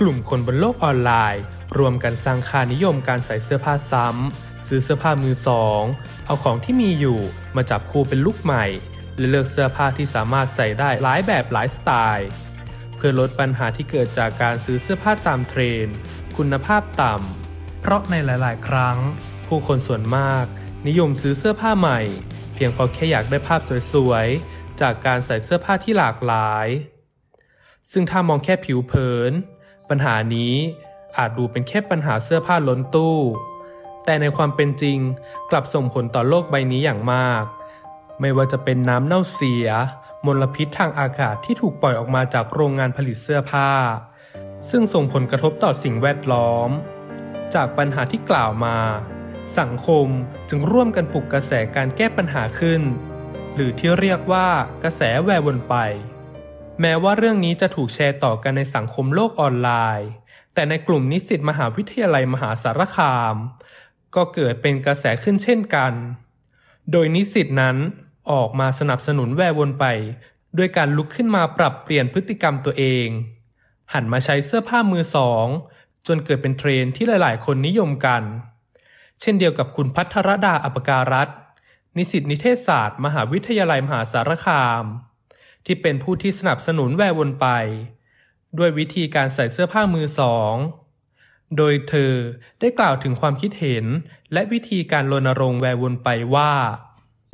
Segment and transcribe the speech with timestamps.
[0.00, 1.42] กลุ่มคนบนโลกออนไลน์
[1.78, 5.82] รวมกันสร้างค่านิยมการใส่เสื้อผ้าซ้ำซื้อเสื้อผ้ามือสอง
[6.26, 7.20] เอาของที่มีอยู่
[7.56, 8.66] มาจับคู่เป็นลุคใหม่
[9.16, 12.28] และเลือกเสื้อผ้าที่สามารถใส่ได้หลายแบบหลายสไตล์
[12.96, 15.96] เพื่อลดปัญหาที่เกิดจากการซื้อเสื้อผ้าตามเทรนด์
[16.36, 18.98] คุณภาพต่ำ เพราะในหลาย ๆ ครั้ง
[19.46, 20.44] ผู้คนส่วนมาก
[20.88, 22.00] นิยมซื้อเสื้อผ้าใหม่
[22.54, 23.60] เพียงเพราะแค่อยากได้ภาพ
[23.92, 26.66] สวย ๆ จากการใส่เสื้อผ้าที่หลากหลาย
[27.92, 29.32] ซึ่งถ้ามองแค่ผิวเผิน
[29.96, 30.54] ปัญหานี้
[31.18, 33.18] อาจดูเป็นแค่ปัญหาเสื้อผ้าล้นตู้
[34.04, 34.98] แต่ในความเป็นจริง
[35.50, 37.44] กลับส่งผลต่อโลกใบนี้อย่างมาก
[38.20, 39.68] ไม่ว่าจะเป็นน้ำเน่าเสีย
[40.26, 43.70] มลพิษทางอากาศที่ถูกปล่อยออกมาจากโรงงานผลิตเสื้อผ้า
[44.70, 46.68] ซึ่งส่งผลกระทบต่อสิ่งแวดล้อม
[47.54, 48.76] จากปัญหาที่กล่าวมา
[49.58, 50.06] สังคม
[50.48, 52.82] จึงร่วมกันปลุกกระแสการแก้ปัญหาขึ้น
[53.54, 54.48] หรือที่เรียกว่า
[54.84, 55.76] กระแสแววนไป
[56.80, 60.10] แม้ว่าเรื่องนี้จะถูกแชร์ต่อกันในสังคมโลกออนไลน์
[60.54, 63.34] แต่ในกลุ่มนิสิตมหาวิทยาลัยมหาสารคาม
[64.14, 65.92] ก็เกิดเป็นกระแสขึ้นเช่นกัน
[66.92, 67.76] โดยนิสิตนั้น
[68.32, 69.84] ออกมาสนับสนุน wear วนไป
[70.58, 73.06] ด้วยการลุกขึ้นมาปรับเปลี่ยนพฤติกรรมตัวเอง
[73.92, 75.46] หันมาใช้เสื้อผ้ามือสอง
[76.06, 78.22] จนเกิดเป็นเทรนด์ที่หลายๆ คนนิยมกัน
[79.20, 81.28] เช่นเดียวกับคุณพัทรดาอัปการัต
[81.96, 84.84] นิสิตนิเทศศาสตร์ มหาวิทยาลัยมหาสารคาม
[85.66, 87.46] ที่เป็นผู้ที่สนับสนุน wear วนไป
[88.58, 90.54] ด้วยวิธีการใส่เสื้อผ้ามือสอง
[91.56, 92.12] โดยเธอ
[92.60, 93.84] ได้กล่าวถึงความคิดเห็น
[94.32, 96.52] และวิธีการรณรงค์ wear วนไปว่า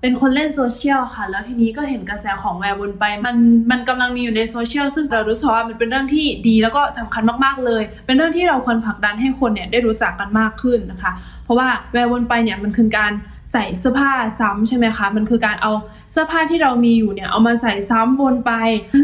[0.03, 3.36] เป็นคนเล่นโซเชียลค่ะ แล้วทีนี้ก็เห็นกระแสของ wear วนไป มัน
[3.70, 11.12] มันกำลังมีอยู่ในโซเชียลซึ่งเรารู้สึกว่ามันเป็นเรื่องที่ดีแล้วก็สำคัญมากๆเลย เป็นเรื่องที่เราควรผลักดันให้คนเนี่ยได้รู้จักกันมากขึ้นนะคะ
[11.45, 13.12] เพราะว่าแวร์วนไปเนี่ยมันคือการ
[13.52, 15.72] ใส่เสื้อผ้าซ้ำใช่ไหมคะ มันคือการเอา
[16.12, 18.52] เสื้อผ้าที่เรามีอยู่เนี่ยเอามาใส่ซ้ำวนไป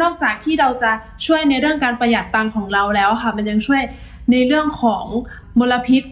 [0.03, 0.91] นอกจากที่เราจะ
[1.27, 3.83] ช่วยในเรื่องการประหยัดตังค์ของเราแล้วค่ะ มันยังช่วย
[4.31, 5.05] ในเรื่องของ
[5.59, 6.03] มลพิษ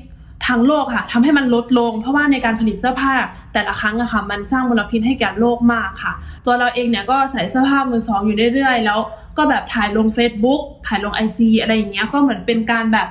[0.47, 3.13] ทางโลกค่ะทำให้มันลดลง เพราะว่าในการผลิตเสื้อผ้า
[3.53, 6.13] แต่ละครั้งอะค่ะ มันสร้างมลพิษให้แก่โลกมากค่ะ
[6.45, 8.99] ตัวเราเองเนี่ยก็ใส่เสื้อผ้ามือสองอยู่เรื่อยๆ แล้ว
[9.37, 13.09] ก็แบบถ่ายลง Facebook ถ่ายลง IG อะไรอย่างเงี้ยก็เหมือนเป็นการแบบ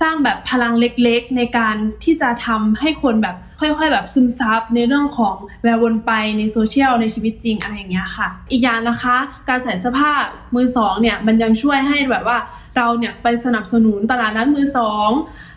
[0.00, 9.16] สร้างแบบพลังเล็กๆ ในการที่จะทำให้คนแบบค่อย ๆ แบบซึมซับในเรื่องของแวร์วนไปในโซเชียลในชีวิตจริงอะไรอย่างเงี้ยค่ะ อีกอย่างนะคะ
[9.48, 10.12] การใส่เสื้อผ้า
[10.54, 12.38] มือสองเนี่ยมันยังช่วยให้แบบว่า
[12.76, 15.10] เราเนี่ยไปสนับสนุนตลาดนัดมือสอง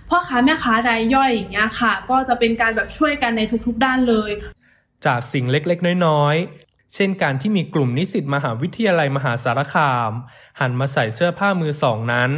[0.10, 4.32] พ่อค้าแม่ค้ารายย่อยอย่างเงี้ยค่ะ ก็จะเป็นการแบบช่วยกันในทุกๆด้านเลย
[5.06, 10.12] จากสิ่งเล็กๆ น้อยๆเช่นการที่มีกลุ่มนิสิตมหาวิทยาลัยมหาสารคาม
[10.60, 12.30] หันมาใส่เสื้อผ้ามือสองนั้น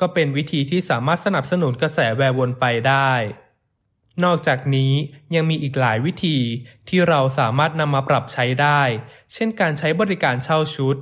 [0.00, 3.12] ก็เป็นวิธีที่สามารถสนับสนุนกระแสแวร์วนไปได้
[4.24, 4.92] นอกจากนี้
[5.34, 6.38] ยังมีอีกหลายวิธี
[6.88, 8.82] ที่เราสามารถนำมาปรับใช้ได้
[9.32, 10.96] เช่นการใช้บริการเช่าชุด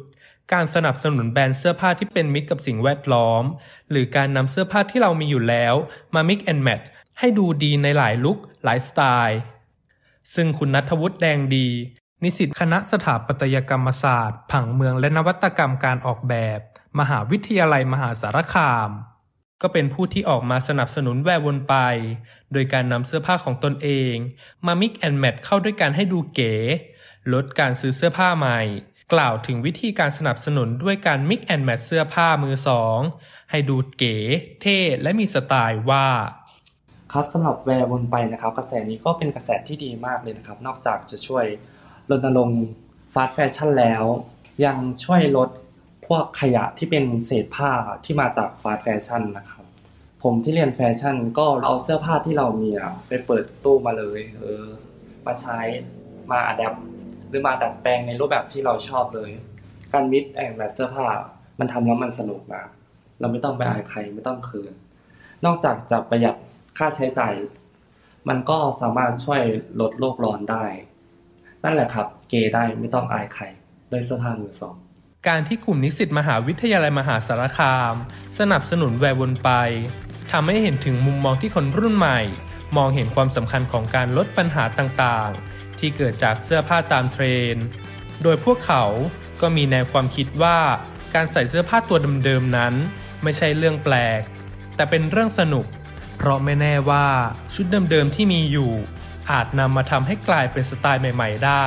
[0.53, 3.45] การสนับสนุนแบรนด์เสื้อผ้าที่เป็นมิตรกับสิ่งแวดล้อม
[3.91, 5.75] หรือการนำเสื้อผ้าที่เรามีอยู่แล้ว
[6.15, 6.87] มา mix and match
[7.19, 9.41] ให้ดูดีในหลายลุคหลายสไตล์
[10.35, 11.69] ซึ่งคุณนัทวุฒิแดงดี
[12.25, 16.59] นิสิตคณะสถาปัตยกรรมศาสตร์ ผังเมืองและนวัตกรรมการออกแบบ
[17.01, 18.91] มหาวิทยาลัยมหาสารคาม
[19.63, 21.75] ก็เป็นผู้ที่ออกมาสนับสนุนแวร์วนไป
[22.53, 24.15] โดยการนำเสื้อผ้าของตนเอง
[24.67, 26.55] มา mix and match เข้าด้วยการให้ดูเก๋
[27.33, 28.61] ลดการซื้อเสื้อผ้าใหม่
[29.13, 32.99] กล่าวถึงวิธีการสนับสนุนด้วยการ mix and match เสื้อผ้ามือสอง
[33.51, 34.17] ให้ดูเก๋
[34.61, 36.09] เท่และมีสไตล์ว่า
[37.13, 41.47] ครับสำหรับแวร์วนไปนะครับ กระแสนี้ก็เป็นกระแสที่ดีมากเลยนะครับ นอกจากจะช่วย
[42.11, 42.65] รณรงค์
[43.15, 44.05] fast fashion แล้ว
[44.65, 45.49] ยังช่วยลด
[46.07, 47.73] พวกขยะที่เป็นเศษผ้า
[48.05, 49.65] ที่มาจาก fast fashion นะครับ
[50.23, 54.65] ผมที่เรียนแฟชั่นก็เอาเสื้อผ้าที่เรามีอะไปเปิดตู้มาเลย เออ
[55.27, 55.59] มาใช้
[56.31, 56.75] มา adapt
[57.29, 59.31] หรือมาดัดแปลงในรูปแบบที่เราชอบเลย
[59.93, 61.07] การมิดแอนแบบเสื้อผ้า
[61.59, 62.69] มันทำแล้วมันสนุกมาก
[63.21, 64.73] เราไม่ต้องไปอายใครไม่ต้องเขิน
[65.45, 66.37] นอกจากจะประหยัด
[66.79, 67.35] ค่าใช้จ่าย
[68.29, 69.43] มันก็สามารถช่วย
[69.81, 70.65] ลดโลกร้อนได้
[71.65, 73.45] นั่นแหละครับ เกย์ได้ไม่ต้องอายใคร
[73.91, 74.75] ด้วยเสื้อผ้ามือสอง
[75.29, 77.95] การที่กลุ่มนิสิตมหาวิทยาลัยมหาสารคาม
[78.39, 79.51] สนับสนุนแวร์วนไป
[80.33, 82.21] ทำให้เห็นถึงมุมมองที่คนรุ่นใหม่
[82.77, 87.65] มองเห็นความสำคัญของการลดปัญหาต่างๆ ที่เกิดจากเสื้อผ้าตามเทรนด์
[88.23, 88.85] โดยพวกเขา
[89.41, 90.59] ก็มีแนวความคิดว่า
[91.15, 92.75] การใส่เสื้อผ้าตัวเดิมๆนั้น
[93.23, 94.21] ไม่ใช่เรื่องแปลก
[94.77, 95.67] แต่เป็นเรื่องสนุก
[96.17, 97.07] เพราะไม่แน่ว่า
[97.55, 98.73] ชุดเดิมๆที่มีอยู่
[99.31, 101.67] อาจนำมาทำให้กลายเป็นสไตล์ใหม่ ๆ ได้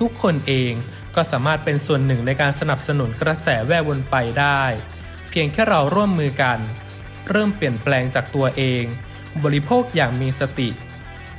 [0.00, 0.72] ทุกคนเอง
[1.14, 4.62] ก็สามารถเป็นส่วนหนึ่งในการสนับสนุนกระแสแวววนไปได้
[5.30, 6.58] เพียงแค่เราร่วมมือกัน
[7.28, 8.84] เริ่มเปลี่ยนแปลงจากตัวเอง
[9.44, 10.68] บริโภคอย่างมีสติ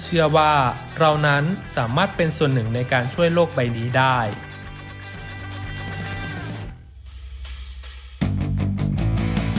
[0.03, 0.53] เชื่อว่า
[0.99, 1.43] เรานั้น
[1.75, 4.19] สามารถเป็นส่วนหนึ่งในการช่วยโลกใบนี้ได้